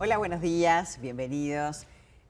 Hola, 0.00 0.16
buenos 0.16 0.40
días, 0.40 1.00
bienvenidos. 1.00 1.84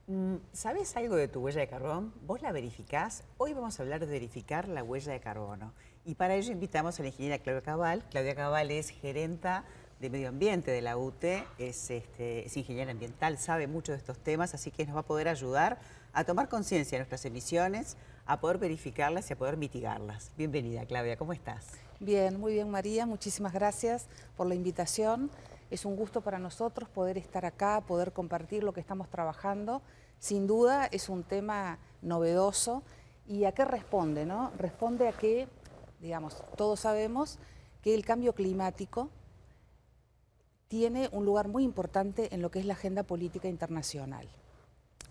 Mm, 0.07 0.37
¿Sabes 0.55 0.97
algo 0.97 1.17
de 1.17 1.29
tu 1.29 1.41
huella 1.41 1.61
de 1.61 1.69
carbón? 1.69 2.15
¿Vos 2.23 2.41
la 2.41 2.51
verificás? 2.51 3.25
Hoy 3.37 3.53
vamos 3.53 3.79
a 3.79 3.83
hablar 3.83 4.01
de 4.01 4.07
verificar 4.07 4.69
la 4.69 4.83
huella 4.83 5.13
de 5.13 5.21
carbono. 5.21 5.75
Y 6.07 6.15
para 6.15 6.35
ello 6.35 6.51
invitamos 6.51 6.99
a 6.99 7.03
la 7.03 7.09
ingeniera 7.09 7.39
Claudia 7.41 7.61
Cabal. 7.61 8.05
Claudia 8.11 8.35
Cabal 8.35 8.71
es 8.71 8.89
gerenta 8.89 9.67
de 10.01 10.09
medio 10.09 10.31
ambiente 10.31 10.71
de 10.71 10.81
la 10.81 10.97
UTE, 10.97 11.45
es, 11.59 11.91
este, 11.91 12.47
es 12.47 12.57
ingeniera 12.57 12.91
ambiental, 12.91 13.37
sabe 13.37 13.67
mucho 13.67 13.93
de 13.93 13.99
estos 13.99 14.19
temas, 14.19 14.55
así 14.55 14.71
que 14.71 14.87
nos 14.87 14.97
va 14.97 15.01
a 15.01 15.07
poder 15.07 15.29
ayudar 15.29 15.79
a 16.15 16.25
tomar 16.25 16.49
conciencia 16.49 16.97
de 16.97 17.01
nuestras 17.01 17.27
emisiones, 17.27 17.99
a 18.25 18.41
poder 18.41 18.57
verificarlas 18.57 19.29
y 19.29 19.35
a 19.35 19.37
poder 19.37 19.59
mitigarlas. 19.59 20.33
Bienvenida, 20.39 20.87
Claudia, 20.87 21.19
¿cómo 21.19 21.35
estás? 21.35 21.67
Bien, 22.01 22.41
muy 22.41 22.55
bien, 22.55 22.71
María. 22.71 23.05
Muchísimas 23.05 23.53
gracias 23.53 24.07
por 24.39 24.47
la 24.47 24.55
invitación. 24.55 25.31
Es 25.71 25.85
un 25.85 25.97
gusto 25.97 26.23
para 26.23 26.39
nosotros 26.39 26.89
poder 26.89 27.19
estar 27.19 27.45
acá, 27.45 27.83
poder 27.87 28.13
compartir 28.13 28.65
lo 28.65 28.73
que 28.73 28.81
estamos 28.81 29.09
trabajando. 29.11 29.83
Sin 30.19 30.47
duda 30.47 30.87
es 30.87 31.09
un 31.09 31.25
tema 31.25 31.79
novedoso. 32.01 32.83
¿Y 33.27 33.45
a 33.45 33.53
qué 33.53 33.67
responde? 33.67 34.25
No? 34.25 34.51
Responde 34.57 35.09
a 35.09 35.13
que, 35.13 35.47
digamos, 36.01 36.43
todos 36.57 36.81
sabemos 36.81 37.39
que 37.83 37.95
el 37.95 38.05
cambio 38.05 38.35
climático 38.35 39.11
tiene 40.69 41.09
un 41.13 41.27
lugar 41.27 41.49
muy 41.49 41.65
importante 41.65 42.35
en 42.35 42.41
lo 42.41 42.51
que 42.51 42.61
es 42.61 42.65
la 42.65 42.73
agenda 42.73 43.03
política 43.03 43.49
internacional. 43.49 44.27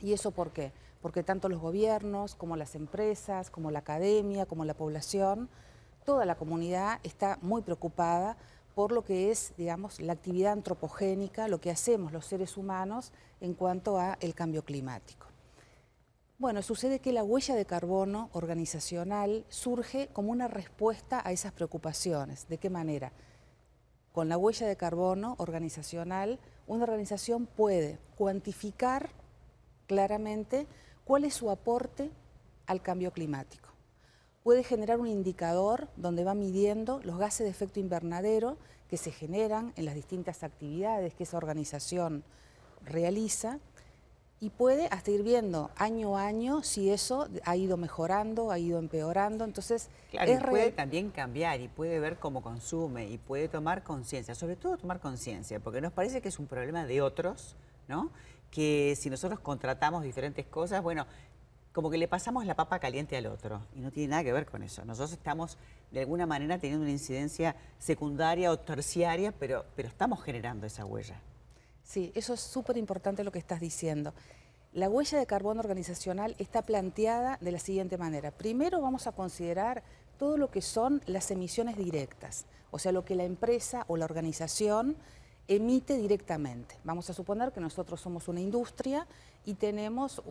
¿Y 0.01 0.13
eso 0.13 0.31
por 0.31 0.51
qué? 0.51 0.71
Porque 1.01 1.23
tanto 1.23 1.49
los 1.49 1.59
gobiernos, 1.59 2.33
como 2.33 2.55
las 2.55 2.73
empresas, 2.73 3.51
como 3.51 3.69
la 3.69 3.79
academia, 3.79 4.47
como 4.47 4.65
la 4.65 4.73
población, 4.73 5.49
toda 6.03 6.25
la 6.25 6.35
comunidad 6.35 6.99
está 7.03 7.37
muy 7.41 7.61
preocupada 7.61 8.37
por 8.77 8.91
lo 8.91 9.03
que 9.03 9.31
es, 9.31 9.55
digamos, 9.57 9.99
la 9.99 10.13
actividad 10.13 10.51
antropogénica, 10.51 11.47
lo 11.47 11.59
que 11.59 11.71
hacemos 11.71 12.11
los 12.11 12.27
seres 12.27 12.57
humanos 12.57 13.11
en 13.41 13.55
cuanto 13.55 13.97
a 13.97 14.19
cambio 14.35 14.63
climático. 14.63 15.25
Bueno, 16.37 16.61
sucede 16.61 16.99
que 16.99 17.11
la 17.11 17.23
huella 17.23 17.55
de 17.55 17.65
carbono 17.65 18.29
organizacional 18.33 19.47
surge 19.49 20.09
como 20.13 20.31
una 20.31 20.47
respuesta 20.47 21.23
a 21.25 21.31
esas 21.31 21.53
preocupaciones. 21.53 22.47
¿De 22.49 22.59
qué 22.59 22.69
manera? 22.69 23.13
con 24.11 24.29
la 24.29 24.37
huella 24.37 24.67
de 24.67 24.77
carbono 24.77 25.35
organizacional, 25.39 26.39
una 26.67 26.83
organización 26.83 27.47
puede 27.47 27.97
cuantificar 28.15 29.09
claramente 29.87 30.67
cuál 31.03 31.23
es 31.23 31.33
su 31.33 31.49
aporte 31.49 32.11
al 32.67 32.83
cambio 32.83 33.11
climático. 33.11 33.66
Puede 34.47 34.63
generar 34.63 35.01
un 35.01 35.07
indicador 35.07 35.89
donde 35.97 36.23
va 36.23 36.33
midiendo 36.33 37.01
los 37.03 37.17
gases 37.17 37.43
de 37.43 37.49
efecto 37.49 37.81
invernadero 37.81 38.55
que 38.89 38.95
se 38.95 39.11
generan 39.11 39.73
en 39.75 39.83
las 39.83 39.93
distintas 39.93 40.41
actividades 40.41 41.13
que 41.13 41.23
esa 41.23 41.35
organización 41.35 42.23
realiza 42.85 43.59
y 44.39 44.49
puede 44.51 44.87
hasta 44.87 45.11
ir 45.11 45.23
viendo 45.23 45.69
año 45.75 46.17
a 46.17 46.27
año 46.27 46.63
si 46.63 46.91
eso 46.91 47.27
ha 47.43 47.57
ido 47.57 47.75
mejorando, 47.75 48.49
ha 48.49 48.57
ido 48.57 48.79
empeorando. 48.79 49.43
Entonces, 49.43 49.89
claro, 50.11 50.31
y 50.31 50.37
puede 50.37 50.71
también 50.71 51.09
cambiar 51.09 51.59
y 51.59 51.67
puede 51.67 51.99
ver 51.99 52.17
cómo 52.17 52.41
consume 52.41 53.09
y 53.09 53.17
puede 53.17 53.49
tomar 53.49 53.83
conciencia, 53.83 54.33
sobre 54.33 54.55
todo 54.55 54.77
tomar 54.77 55.01
conciencia, 55.01 55.59
porque 55.59 55.81
nos 55.81 55.91
parece 55.91 56.21
que 56.21 56.29
es 56.29 56.39
un 56.39 56.47
problema 56.47 56.85
de 56.85 57.01
otros, 57.01 57.57
¿no? 57.89 58.11
Que 58.49 58.95
si 58.97 59.09
nosotros 59.09 59.41
contratamos 59.41 60.03
diferentes 60.03 60.45
cosas, 60.45 60.81
bueno, 60.81 61.05
como 61.77 61.91
que 61.91 61.99
le 61.99 62.07
pasamos 62.07 62.43
la 62.47 62.55
papa 62.55 62.79
caliente 62.79 63.15
al 63.17 63.27
otro 63.27 63.61
y 63.75 63.81
no 63.81 63.91
tiene 63.91 64.07
nada 64.07 64.23
que 64.23 64.33
ver 64.33 64.47
con 64.47 64.63
eso. 64.63 64.83
Nosotros 64.83 65.11
estamos 65.11 65.59
de 65.91 65.99
alguna 65.99 66.25
manera 66.25 66.57
teniendo 66.57 66.81
una 66.81 66.91
incidencia 66.91 67.55
secundaria 67.77 68.49
o 68.49 68.57
terciaria, 68.57 69.31
pero, 69.31 69.63
pero 69.75 69.87
estamos 69.87 70.23
generando 70.23 70.65
esa 70.65 70.85
huella. 70.85 71.21
Sí, 71.83 72.11
eso 72.15 72.33
es 72.33 72.39
súper 72.39 72.77
importante 72.77 73.23
lo 73.23 73.31
que 73.31 73.37
estás 73.37 73.61
diciendo. 73.61 74.15
La 74.73 74.89
huella 74.89 75.19
de 75.19 75.27
carbono 75.27 75.59
organizacional 75.59 76.33
está 76.39 76.63
planteada 76.63 77.37
de 77.41 77.51
la 77.51 77.59
siguiente 77.59 77.99
manera. 77.99 78.31
Primero 78.31 78.81
vamos 78.81 79.05
a 79.05 79.11
considerar 79.11 79.83
todo 80.17 80.35
lo 80.35 80.49
que 80.49 80.63
son 80.63 81.03
las 81.05 81.29
emisiones 81.29 81.77
directas, 81.77 82.47
o 82.71 82.79
sea, 82.79 82.91
lo 82.91 83.05
que 83.05 83.13
la 83.13 83.25
empresa 83.25 83.85
o 83.87 83.97
la 83.97 84.05
organización 84.05 84.97
emite 85.47 85.97
directamente. 85.97 86.75
Vamos 86.83 87.09
a 87.09 87.13
suponer 87.13 87.51
que 87.51 87.61
nosotros 87.61 88.01
somos 88.01 88.27
una 88.27 88.41
industria 88.41 89.07
y 89.45 89.53
tenemos 89.53 90.21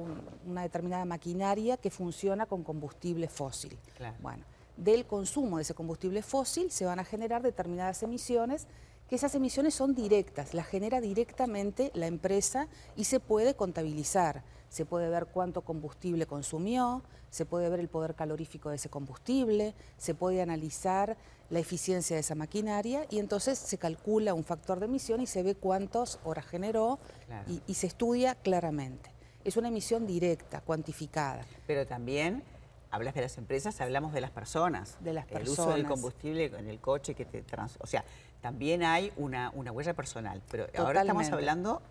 una 0.45 0.63
determinada 0.63 1.05
maquinaria 1.05 1.77
que 1.77 1.91
funciona 1.91 2.47
con 2.47 2.63
combustible 2.63 3.29
fósil. 3.29 3.79
Bueno, 4.21 4.45
del 4.77 5.07
consumo 5.07 5.57
de 5.57 5.63
ese 5.63 5.75
combustible 5.75 6.23
fósil 6.23 6.71
se 6.71 6.85
van 6.85 6.99
a 6.99 7.05
generar 7.05 7.43
determinadas 7.43 8.03
emisiones 8.03 8.67
que 9.09 9.15
esas 9.15 9.35
emisiones 9.35 9.75
son 9.75 9.95
directas, 9.95 10.53
las 10.53 10.67
genera 10.67 11.01
directamente 11.01 11.93
la 11.95 12.07
empresa 12.07 12.69
y 12.97 13.05
se 13.05 13.21
puede 13.21 13.55
contabilizar. 13.55 14.43
Se 14.69 14.85
puede 14.85 15.09
ver 15.09 15.27
cuánto 15.27 15.63
combustible 15.63 16.27
consumió, 16.27 17.03
se 17.31 17.45
puede 17.45 17.69
ver 17.69 17.81
el 17.81 17.89
poder 17.89 18.15
calorífico 18.15 18.71
de 18.71 18.77
ese 18.77 18.89
combustible, 18.89 19.75
se 19.97 20.15
puede 20.15 20.43
analizar 20.43 21.17
la 21.51 21.59
eficiencia 21.61 22.17
de 22.17 22.21
esa 22.21 22.35
maquinaria 22.35 23.07
y 23.11 23.19
entonces 23.19 23.59
se 23.59 23.79
calcula 23.79 24.35
un 24.35 24.45
factor 24.45 24.81
de 24.81 24.87
emisión 24.87 25.21
y 25.21 25.27
se 25.27 25.43
ve 25.43 25.55
cuántas 25.55 26.19
horas 26.25 26.47
generó 26.47 26.99
y, 27.47 27.63
y 27.67 27.75
se 27.75 27.87
estudia 27.87 28.35
claramente. 28.35 29.11
Es 29.45 29.57
una 29.57 29.69
emisión 29.69 30.07
directa, 30.07 30.61
cuantificada. 30.61 31.45
Pero 31.67 31.87
también 31.87 32.43
hablas 32.91 33.15
de 33.15 33.23
las 33.23 33.39
empresas, 33.39 33.81
hablamos 33.81 34.13
de 34.13 34.21
las 34.21 34.31
personas. 34.31 34.97
De 35.01 35.13
las 35.13 35.27
personas. 35.27 35.47
El 35.47 35.53
uso 35.53 35.71
del 35.71 35.87
combustible 35.87 36.47
en 36.47 36.69
el 36.69 36.81
coche 36.81 37.15
que 37.15 37.25
te 37.25 37.43
trans... 37.43 37.79
O 37.81 37.87
sea, 37.87 38.05
también 38.41 38.83
hay 38.83 39.13
una, 39.17 39.51
huella 39.51 39.95
personal, 39.95 40.43
pero 40.51 40.67
ahora 40.77 41.01
estamos 41.03 41.31
hablando 41.31 41.83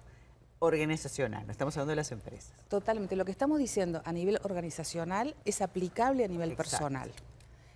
organizacional, 0.60 1.46
no 1.46 1.52
estamos 1.52 1.76
hablando 1.76 1.92
de 1.92 1.98
las 1.98 2.12
empresas. 2.12 2.54
Totalmente. 2.70 3.16
Lo 3.16 3.26
que 3.26 3.32
estamos 3.32 3.60
diciendo 3.60 4.02
a 4.06 4.12
nivel 4.12 4.40
organizacional 4.44 5.36
es 5.46 5.62
aplicable 5.62 6.24
a 6.24 6.28
nivel 6.28 6.56
personal. 6.56 7.12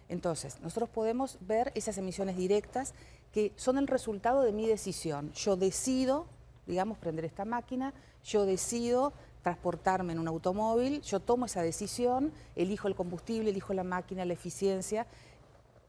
Entonces, 0.07 0.59
nosotros 0.61 0.89
podemos 0.89 1.37
ver 1.41 1.71
esas 1.75 1.97
emisiones 1.97 2.35
directas 2.35 2.93
que 3.31 3.53
son 3.55 3.77
el 3.77 3.87
resultado 3.87 4.41
de 4.41 4.51
mi 4.51 4.67
decisión. 4.67 5.31
Yo 5.33 5.55
decido, 5.55 6.25
digamos, 6.65 6.97
prender 6.97 7.25
esta 7.25 7.45
máquina, 7.45 7.93
yo 8.23 8.45
decido 8.45 9.13
transportarme 9.43 10.13
en 10.13 10.19
un 10.19 10.27
automóvil, 10.27 11.01
yo 11.01 11.19
tomo 11.19 11.45
esa 11.45 11.61
decisión, 11.61 12.33
elijo 12.55 12.87
el 12.87 12.95
combustible, 12.95 13.51
elijo 13.51 13.73
la 13.73 13.83
máquina, 13.83 14.25
la 14.25 14.33
eficiencia. 14.33 15.05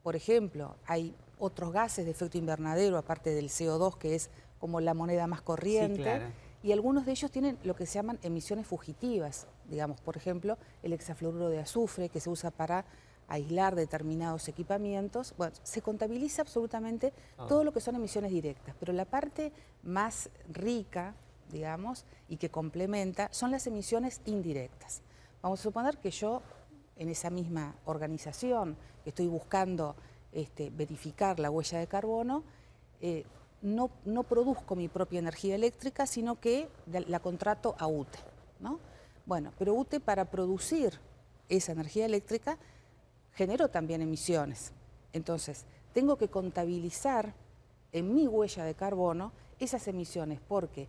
Por 0.02 0.16
ejemplo, 0.16 0.76
hay 0.86 1.14
otros 1.38 1.72
gases 1.72 2.04
de 2.04 2.10
efecto 2.12 2.36
invernadero, 2.36 2.98
aparte 2.98 3.30
del 3.30 3.48
CO2, 3.48 3.96
que 3.96 4.14
es 4.14 4.30
como 4.58 4.80
la 4.80 4.92
moneda 4.92 5.26
más 5.26 5.40
corriente. 5.40 6.20
Y 6.62 6.72
algunos 6.72 7.06
de 7.06 7.12
ellos 7.12 7.30
tienen 7.30 7.58
lo 7.64 7.74
que 7.74 7.86
se 7.86 7.94
llaman 7.94 8.18
emisiones 8.22 8.66
fugitivas, 8.66 9.46
digamos, 9.68 10.00
por 10.00 10.16
ejemplo, 10.16 10.58
el 10.82 10.92
hexafluoruro 10.92 11.48
de 11.48 11.58
azufre, 11.58 12.10
que 12.10 12.20
se 12.20 12.28
usa 12.28 12.50
para 12.50 12.84
aislar 13.28 13.74
determinados 13.74 14.48
equipamientos. 14.48 15.34
Bueno, 15.38 15.54
se 15.62 15.80
contabiliza 15.80 16.42
absolutamente 16.42 17.14
ah. 17.38 17.46
todo 17.48 17.64
lo 17.64 17.72
que 17.72 17.80
son 17.80 17.96
emisiones 17.96 18.30
directas, 18.30 18.74
pero 18.78 18.92
la 18.92 19.06
parte 19.06 19.52
más 19.82 20.28
rica, 20.50 21.14
digamos, 21.50 22.04
y 22.28 22.36
que 22.36 22.50
complementa, 22.50 23.28
son 23.32 23.50
las 23.50 23.66
emisiones 23.66 24.20
indirectas. 24.26 25.00
Vamos 25.40 25.60
a 25.60 25.62
suponer 25.62 25.96
que 25.96 26.10
yo, 26.10 26.42
en 26.96 27.08
esa 27.08 27.30
misma 27.30 27.74
organización, 27.86 28.76
que 29.02 29.10
estoy 29.10 29.28
buscando 29.28 29.96
este, 30.32 30.68
verificar 30.68 31.40
la 31.40 31.50
huella 31.50 31.78
de 31.78 31.86
carbono, 31.86 32.44
eh, 33.00 33.24
no, 33.62 33.90
no, 34.04 34.22
produzco 34.22 34.74
mi 34.76 34.88
propia 34.88 35.18
energía 35.18 35.54
eléctrica, 35.54 36.06
sino 36.06 36.40
que 36.40 36.68
la 36.86 37.20
contrato 37.20 37.74
a 37.78 37.86
UTE. 37.86 38.18
¿no? 38.60 38.80
Bueno, 39.26 39.52
pero 39.58 39.74
UTE 39.74 40.00
para 40.00 40.24
producir 40.24 40.98
esa 41.48 41.72
energía 41.72 42.06
eléctrica 42.06 42.58
generó 43.32 43.68
también 43.68 44.02
emisiones. 44.02 44.72
Entonces, 45.12 45.66
tengo 45.92 46.16
que 46.16 46.28
contabilizar 46.28 47.34
en 47.92 48.14
mi 48.14 48.26
huella 48.26 48.64
de 48.64 48.74
carbono 48.74 49.32
esas 49.58 49.86
emisiones 49.88 50.40
porque 50.40 50.88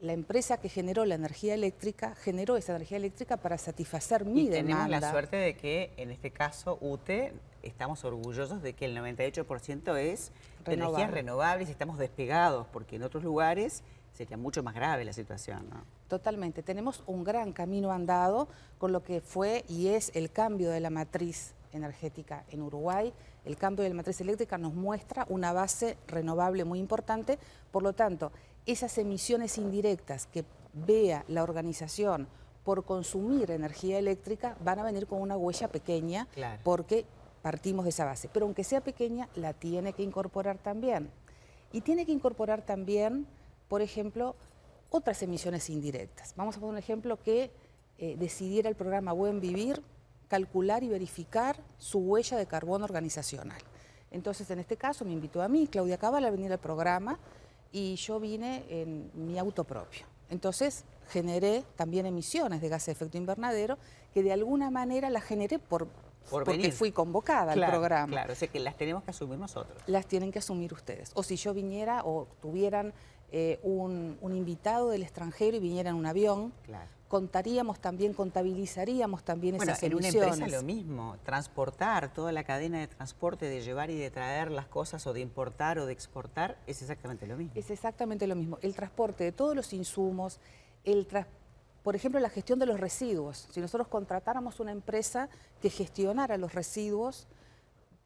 la 0.00 0.12
empresa 0.12 0.58
que 0.58 0.68
generó 0.68 1.04
la 1.04 1.14
energía 1.14 1.54
eléctrica 1.54 2.14
generó 2.14 2.56
esa 2.56 2.72
energía 2.74 2.98
eléctrica 2.98 3.36
para 3.36 3.58
satisfacer 3.58 4.24
mi 4.24 4.42
y 4.42 4.48
demanda. 4.48 4.84
Tenemos 4.84 5.00
la 5.00 5.10
suerte 5.10 5.36
de 5.36 5.56
que 5.56 5.92
en 5.96 6.10
este 6.10 6.30
caso 6.30 6.78
UTE 6.80 7.32
estamos 7.62 8.04
orgullosos 8.04 8.62
de 8.62 8.72
que 8.72 8.84
el 8.84 8.96
98% 8.96 9.96
es 9.98 10.32
de 10.64 10.74
energías 10.74 11.10
renovables 11.10 11.68
y 11.68 11.72
estamos 11.72 11.98
despegados 11.98 12.66
porque 12.72 12.96
en 12.96 13.02
otros 13.02 13.24
lugares 13.24 13.82
sería 14.12 14.36
mucho 14.36 14.62
más 14.62 14.74
grave 14.74 15.04
la 15.04 15.12
situación. 15.12 15.68
Totalmente. 16.08 16.62
Tenemos 16.62 17.02
un 17.06 17.24
gran 17.24 17.52
camino 17.52 17.92
andado 17.92 18.48
con 18.78 18.92
lo 18.92 19.04
que 19.04 19.20
fue 19.20 19.64
y 19.68 19.88
es 19.88 20.10
el 20.14 20.30
cambio 20.30 20.70
de 20.70 20.80
la 20.80 20.90
matriz 20.90 21.54
energética 21.72 22.44
en 22.50 22.62
Uruguay. 22.62 23.12
El 23.44 23.56
cambio 23.56 23.82
de 23.82 23.90
la 23.90 23.94
matriz 23.94 24.20
eléctrica 24.20 24.58
nos 24.58 24.74
muestra 24.74 25.26
una 25.28 25.52
base 25.52 25.96
renovable 26.06 26.64
muy 26.64 26.78
importante. 26.78 27.38
Por 27.70 27.82
lo 27.82 27.92
tanto, 27.92 28.32
esas 28.66 28.98
emisiones 28.98 29.58
indirectas 29.58 30.26
que 30.26 30.44
vea 30.72 31.24
la 31.28 31.42
organización 31.42 32.28
por 32.64 32.84
consumir 32.84 33.50
energía 33.50 33.98
eléctrica 33.98 34.56
van 34.62 34.78
a 34.78 34.82
venir 34.82 35.06
con 35.06 35.22
una 35.22 35.36
huella 35.36 35.68
pequeña 35.68 36.28
porque 36.62 37.06
partimos 37.42 37.84
de 37.84 37.90
esa 37.90 38.04
base. 38.04 38.28
Pero 38.32 38.46
aunque 38.46 38.64
sea 38.64 38.80
pequeña, 38.80 39.28
la 39.34 39.52
tiene 39.52 39.92
que 39.92 40.02
incorporar 40.02 40.58
también. 40.58 41.10
Y 41.72 41.80
tiene 41.82 42.06
que 42.06 42.12
incorporar 42.12 42.62
también, 42.62 43.26
por 43.68 43.82
ejemplo, 43.82 44.34
otras 44.90 45.22
emisiones 45.22 45.68
indirectas. 45.70 46.34
Vamos 46.36 46.56
a 46.56 46.60
poner 46.60 46.72
un 46.72 46.78
ejemplo 46.78 47.22
que 47.22 47.50
eh, 47.98 48.16
decidiera 48.18 48.68
el 48.68 48.74
programa 48.74 49.12
Buen 49.12 49.40
Vivir 49.40 49.82
calcular 50.28 50.82
y 50.82 50.88
verificar 50.88 51.56
su 51.78 51.98
huella 51.98 52.36
de 52.36 52.46
carbono 52.46 52.84
organizacional. 52.84 53.60
Entonces, 54.10 54.50
en 54.50 54.58
este 54.58 54.76
caso, 54.76 55.04
me 55.04 55.12
invitó 55.12 55.42
a 55.42 55.48
mí, 55.48 55.66
Claudia 55.66 55.98
Cabal, 55.98 56.24
a 56.24 56.30
venir 56.30 56.52
al 56.52 56.58
programa 56.58 57.18
y 57.72 57.96
yo 57.96 58.20
vine 58.20 58.64
en 58.68 59.10
mi 59.14 59.38
auto 59.38 59.64
propio. 59.64 60.06
Entonces, 60.30 60.84
generé 61.10 61.64
también 61.76 62.06
emisiones 62.06 62.60
de 62.60 62.68
gases 62.68 62.86
de 62.86 62.92
efecto 62.92 63.18
invernadero 63.18 63.78
que 64.12 64.22
de 64.22 64.32
alguna 64.32 64.70
manera 64.70 65.10
las 65.10 65.24
generé 65.24 65.58
por, 65.58 65.88
porque 66.30 66.72
fui 66.72 66.92
convocada 66.92 67.52
al 67.52 67.66
programa. 67.66 68.12
Claro, 68.12 68.32
o 68.32 68.36
sea 68.36 68.48
que 68.48 68.60
las 68.60 68.76
tenemos 68.76 69.02
que 69.04 69.10
asumir 69.10 69.38
nosotros. 69.38 69.82
Las 69.86 70.06
tienen 70.06 70.32
que 70.32 70.38
asumir 70.38 70.72
ustedes. 70.72 71.12
O 71.14 71.22
si 71.22 71.36
yo 71.36 71.54
viniera 71.54 72.02
o 72.04 72.26
tuvieran 72.40 72.92
eh, 73.30 73.58
un, 73.62 74.18
un, 74.20 74.36
invitado 74.36 74.90
del 74.90 75.02
extranjero 75.02 75.56
y 75.56 75.60
viniera 75.60 75.90
en 75.90 75.96
un 75.96 76.06
avión, 76.06 76.52
claro 76.64 76.98
contaríamos 77.08 77.80
también, 77.80 78.12
contabilizaríamos 78.12 79.24
también 79.24 79.56
esas 79.56 79.82
emisiones. 79.82 80.14
en 80.14 80.20
una 80.20 80.34
empresa 80.34 80.56
lo 80.56 80.62
mismo, 80.62 81.16
transportar 81.24 82.12
toda 82.12 82.32
la 82.32 82.44
cadena 82.44 82.78
de 82.78 82.86
transporte, 82.86 83.46
de 83.46 83.62
llevar 83.62 83.90
y 83.90 83.96
de 83.96 84.10
traer 84.10 84.50
las 84.50 84.66
cosas 84.66 85.06
o 85.06 85.12
de 85.12 85.20
importar 85.20 85.78
o 85.78 85.86
de 85.86 85.92
exportar, 85.92 86.58
es 86.66 86.82
exactamente 86.82 87.26
lo 87.26 87.36
mismo. 87.36 87.52
Es 87.56 87.70
exactamente 87.70 88.26
lo 88.26 88.36
mismo. 88.36 88.58
El 88.60 88.74
transporte 88.74 89.24
de 89.24 89.32
todos 89.32 89.56
los 89.56 89.72
insumos, 89.72 90.38
el 90.84 91.06
por 91.88 91.96
ejemplo, 91.96 92.20
la 92.20 92.28
gestión 92.28 92.58
de 92.58 92.66
los 92.66 92.78
residuos. 92.78 93.48
Si 93.50 93.62
nosotros 93.62 93.88
contratáramos 93.88 94.60
una 94.60 94.72
empresa 94.72 95.30
que 95.62 95.70
gestionara 95.70 96.36
los 96.36 96.52
residuos, 96.52 97.26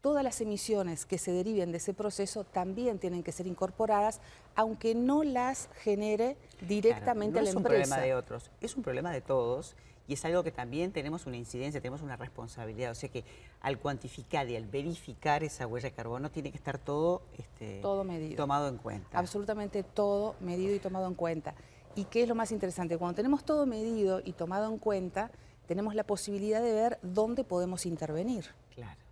todas 0.00 0.22
las 0.22 0.40
emisiones 0.40 1.04
que 1.04 1.18
se 1.18 1.32
deriven 1.32 1.72
de 1.72 1.78
ese 1.78 1.92
proceso 1.92 2.44
también 2.44 3.00
tienen 3.00 3.24
que 3.24 3.32
ser 3.32 3.48
incorporadas, 3.48 4.20
aunque 4.54 4.94
no 4.94 5.24
las 5.24 5.68
genere 5.82 6.36
directamente 6.60 7.42
la 7.42 7.50
empresa. 7.50 7.50
No 7.50 7.50
es 7.50 7.56
un 7.56 7.62
problema 7.64 7.98
de 7.98 8.14
otros, 8.14 8.50
es 8.60 8.76
un 8.76 8.84
problema 8.84 9.10
de 9.10 9.20
todos 9.20 9.74
y 10.06 10.12
es 10.12 10.24
algo 10.24 10.44
que 10.44 10.52
también 10.52 10.92
tenemos 10.92 11.26
una 11.26 11.36
incidencia, 11.36 11.80
tenemos 11.80 12.02
una 12.02 12.14
responsabilidad. 12.14 12.92
O 12.92 12.94
sea 12.94 13.08
que 13.08 13.24
al 13.62 13.80
cuantificar 13.80 14.48
y 14.48 14.54
al 14.54 14.66
verificar 14.66 15.42
esa 15.42 15.66
huella 15.66 15.88
de 15.88 15.94
carbono 15.96 16.30
tiene 16.30 16.52
que 16.52 16.56
estar 16.56 16.78
todo, 16.78 17.22
este, 17.36 17.80
todo 17.80 18.04
medido. 18.04 18.36
tomado 18.36 18.68
en 18.68 18.76
cuenta. 18.76 19.18
Absolutamente 19.18 19.82
todo 19.82 20.36
medido 20.38 20.72
y 20.72 20.78
tomado 20.78 21.08
en 21.08 21.14
cuenta. 21.14 21.56
¿Y 21.94 22.04
qué 22.04 22.22
es 22.22 22.28
lo 22.28 22.34
más 22.34 22.52
interesante? 22.52 22.96
Cuando 22.98 23.16
tenemos 23.16 23.44
todo 23.44 23.66
medido 23.66 24.20
y 24.24 24.32
tomado 24.32 24.70
en 24.70 24.78
cuenta, 24.78 25.30
tenemos 25.66 25.94
la 25.94 26.04
posibilidad 26.04 26.62
de 26.62 26.72
ver 26.72 26.98
dónde 27.02 27.44
podemos 27.44 27.86
intervenir. 27.86 28.46
Claro 28.74 29.02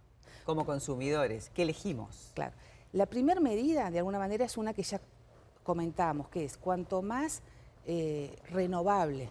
como 0.51 0.67
consumidores? 0.67 1.51
¿Qué 1.55 1.63
elegimos? 1.63 2.33
Claro. 2.35 2.53
La 2.93 3.07
primera 3.07 3.41
medida, 3.41 3.89
de 3.91 3.99
alguna 3.99 4.19
manera, 4.19 4.45
es 4.45 4.57
una 4.57 4.75
que 4.75 4.83
ya 4.83 5.01
comentamos, 5.63 6.29
que 6.29 6.45
es 6.45 6.57
cuanto 6.57 7.03
más 7.03 7.43
eh, 7.87 8.37
renovable 8.51 9.31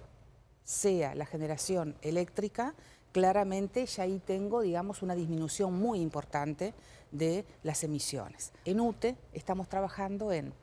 sea 0.63 1.15
la 1.15 1.25
generación 1.25 1.95
eléctrica, 2.01 2.73
claramente 3.11 3.85
ya 3.85 4.03
ahí 4.03 4.21
tengo, 4.25 4.61
digamos, 4.61 5.01
una 5.01 5.13
disminución 5.13 5.73
muy 5.73 5.99
importante 5.99 6.73
de 7.11 7.43
las 7.63 7.83
emisiones. 7.83 8.53
En 8.63 8.79
UTE 8.79 9.17
estamos 9.33 9.67
trabajando 9.67 10.31
en, 10.31 10.53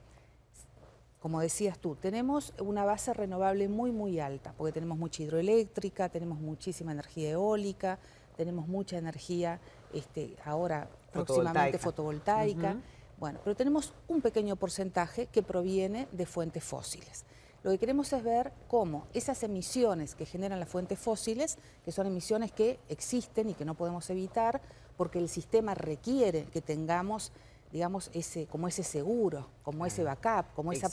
como 1.21 1.41
decías 1.41 1.79
tú, 1.79 1.97
tenemos 1.97 2.53
una 2.61 2.85
base 2.85 3.13
renovable 3.13 3.69
muy, 3.69 3.91
muy 3.91 4.21
alta, 4.21 4.53
porque 4.57 4.73
tenemos 4.73 4.99
mucha 4.99 5.23
hidroeléctrica, 5.23 6.09
tenemos 6.09 6.39
muchísima 6.39 6.93
energía 6.93 7.31
eólica, 7.31 7.99
tenemos 8.37 8.69
mucha 8.69 8.99
energía 8.99 9.61
este, 9.93 10.37
ahora 10.45 10.89
próximamente 11.13 11.79
fotovoltaica. 11.79 12.77
Bueno, 13.19 13.41
pero 13.43 13.57
tenemos 13.57 13.95
un 14.09 14.21
pequeño 14.21 14.57
porcentaje 14.57 15.27
que 15.27 15.43
proviene 15.43 16.07
de 16.13 16.27
fuentes 16.27 16.63
fósiles. 16.63 17.25
Lo 17.63 17.71
que 17.71 17.79
queremos 17.79 18.13
es 18.13 18.23
ver 18.23 18.53
cómo 18.69 19.09
esas 19.15 19.43
emisiones 19.43 20.15
que 20.15 20.27
generan 20.27 20.61
las 20.61 20.69
fuentes 20.69 20.99
fósiles, 20.99 21.59
que 21.85 21.93
son 21.93 22.07
emisiones 22.07 22.53
que 22.53 22.79
existen 22.89 23.49
y 23.49 23.55
que 23.55 23.65
no 23.65 23.75
podemos 23.75 24.09
evitar, 24.11 24.61
porque 24.97 25.19
el 25.19 25.29
sistema 25.29 25.75
requiere 25.75 26.45
que 26.45 26.61
tengamos 26.61 27.33
digamos, 27.73 28.11
ese, 28.15 28.47
como 28.47 28.69
ese 28.69 28.83
seguro, 28.83 29.49
como 29.63 29.87
ese 29.87 30.03
backup, 30.03 30.55
como 30.55 30.73
esa 30.73 30.89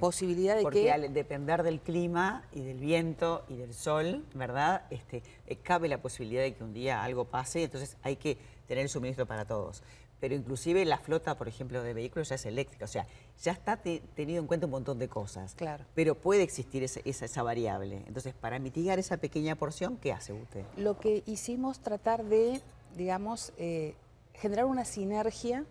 posibilidad 0.00 0.54
de 0.54 0.60
que... 0.60 0.64
Porque 0.64 0.92
al 0.92 1.12
depender 1.12 1.62
del 1.62 1.80
clima 1.80 2.44
y 2.52 2.62
del 2.62 2.78
viento 2.78 3.44
y 3.48 3.56
del 3.56 3.74
sol, 3.74 4.24
¿verdad? 4.34 4.84
Este, 4.90 5.22
eh, 5.46 5.56
cabe 5.56 5.88
la 5.88 6.00
posibilidad 6.02 6.42
de 6.42 6.54
que 6.54 6.64
un 6.64 6.72
día 6.72 7.02
algo 7.02 7.24
pase, 7.24 7.64
entonces 7.64 7.96
hay 8.02 8.16
que 8.16 8.38
tener 8.66 8.82
el 8.82 8.88
suministro 8.88 9.26
para 9.26 9.44
todos. 9.44 9.82
Pero 10.20 10.34
inclusive 10.34 10.84
la 10.84 10.98
flota, 10.98 11.36
por 11.36 11.46
ejemplo, 11.46 11.82
de 11.82 11.92
vehículos 11.92 12.30
ya 12.30 12.36
es 12.36 12.46
eléctrica, 12.46 12.86
o 12.86 12.88
sea, 12.88 13.06
ya 13.42 13.52
está 13.52 13.76
tenido 13.76 14.40
en 14.40 14.46
cuenta 14.46 14.66
un 14.66 14.72
montón 14.72 14.98
de 14.98 15.08
cosas. 15.08 15.54
Claro. 15.54 15.84
Pero 15.94 16.14
puede 16.14 16.42
existir 16.42 16.82
esa, 16.82 17.00
esa, 17.04 17.42
variable. 17.42 18.02
Entonces, 18.06 18.32
para 18.32 18.58
mitigar 18.58 18.98
esa 18.98 19.18
pequeña 19.18 19.56
porción, 19.56 19.98
¿qué 19.98 20.12
hace 20.12 20.32
usted? 20.32 20.64
Lo 20.76 20.98
que 20.98 21.22
hicimos 21.26 21.80
tratar 21.80 22.24
de, 22.24 22.62
digamos, 22.96 23.52
eh, 23.58 23.94
generar 24.32 24.64
una 24.64 24.84
sinergia 24.84 25.64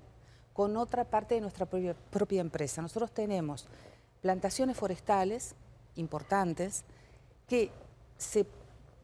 con 0.56 0.78
otra 0.78 1.04
parte 1.04 1.36
de 1.36 1.42
nuestra 1.42 1.66
propia, 1.66 2.40
empresa. 2.40 2.81
Nosotros 2.81 3.12
tenemos 3.12 3.68
plantaciones 4.22 4.78
forestales 4.78 5.54
importantes 5.96 6.86
que 7.46 7.72
se, 8.18 8.46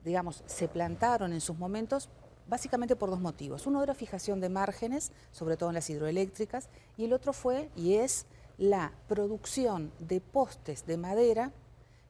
digamos, 0.06 0.46
se 0.46 0.70
plantaron 0.70 1.34
en 1.34 1.42
sus 1.42 1.58
momentos 1.58 2.08
básicamente 2.48 2.96
por 2.96 3.10
dos 3.10 3.20
motivos. 3.20 3.68
Uno 3.68 3.84
era 3.84 3.94
fijación 3.94 4.40
de 4.40 4.48
márgenes, 4.48 5.12
sobre 5.34 5.58
todo 5.58 5.70
en 5.70 5.76
las 5.76 5.90
hidroeléctricas, 5.90 6.70
y 6.96 7.04
el 7.04 7.12
otro 7.12 7.34
fue 7.34 7.70
y 7.76 7.96
es 7.96 8.28
la 8.58 8.94
producción 9.10 9.92
de 10.00 10.22
postes 10.22 10.86
de 10.86 10.96
madera 10.96 11.52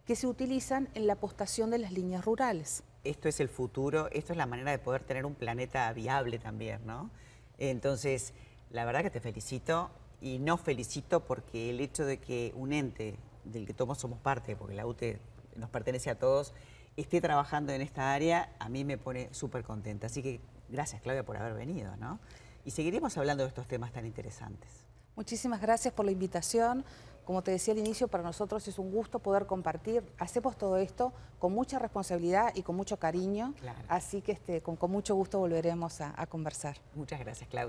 que 0.05 0.15
se 0.15 0.27
utilizan 0.27 0.87
en 0.93 1.07
la 1.07 1.15
postación 1.15 1.71
de 1.71 1.79
las 1.79 1.93
líneas 1.93 2.25
rurales. 2.25 2.83
Esto 3.03 3.27
es 3.27 3.39
el 3.39 3.49
futuro, 3.49 4.07
esto 4.11 4.33
es 4.33 4.37
la 4.37 4.45
manera 4.45 4.69
de 4.69 4.77
poder 4.77 5.03
tener 5.03 5.25
un 5.25 5.33
planeta 5.33 5.91
viable 5.93 6.37
también, 6.37 6.85
¿no? 6.85 7.09
Entonces, 7.57 8.35
la 8.71 8.85
verdad 8.85 9.01
que 9.01 9.09
te 9.09 9.19
felicito 9.19 9.89
y 10.21 10.39
no 10.39 10.57
felicito 10.57 11.21
porque 11.21 11.69
el 11.69 11.79
hecho 11.79 12.05
de 12.05 12.17
que 12.19 12.53
un 12.55 12.73
ente 12.73 13.17
del 13.43 13.65
que 13.65 13.73
todos 13.73 13.97
somos 13.97 14.19
parte, 14.19 14.55
porque 14.55 14.75
la 14.75 14.85
UTE 14.85 15.19
nos 15.55 15.69
pertenece 15.69 16.09
a 16.09 16.17
todos, 16.17 16.53
esté 16.95 17.21
trabajando 17.21 17.73
en 17.73 17.81
esta 17.81 18.13
área, 18.13 18.53
a 18.59 18.69
mí 18.69 18.83
me 18.83 18.97
pone 18.97 19.33
súper 19.33 19.63
contenta. 19.63 20.07
Así 20.07 20.21
que 20.21 20.39
gracias, 20.69 21.01
Claudia, 21.01 21.23
por 21.23 21.37
haber 21.37 21.53
venido, 21.53 21.95
¿no? 21.97 22.19
Y 22.63 22.71
seguiremos 22.71 23.17
hablando 23.17 23.43
de 23.43 23.49
estos 23.49 23.67
temas 23.67 23.91
tan 23.91 24.05
interesantes. 24.05 24.69
Muchísimas 25.15 25.61
gracias 25.61 25.93
por 25.93 26.05
la 26.05 26.11
invitación. 26.11 26.85
Como 27.25 27.43
te 27.43 27.51
decía 27.51 27.73
al 27.73 27.79
inicio, 27.79 28.07
para 28.07 28.23
nosotros 28.23 28.67
es 28.67 28.79
un 28.79 28.91
gusto 28.91 29.19
poder 29.19 29.45
compartir. 29.45 30.03
Hacemos 30.17 30.57
todo 30.57 30.77
esto 30.77 31.13
con 31.39 31.53
mucha 31.53 31.79
responsabilidad 31.79 32.51
y 32.55 32.63
con 32.63 32.75
mucho 32.75 32.97
cariño. 32.97 33.53
Así 33.87 34.21
que 34.21 34.31
este, 34.31 34.61
con, 34.61 34.77
mucho 34.89 35.15
gusto 35.15 35.39
volveremos 35.39 36.01
a, 36.01 36.13
a 36.19 36.27
conversar. 36.27 36.77
Muchas 36.95 37.19
gracias, 37.19 37.49
Claudia. 37.49 37.59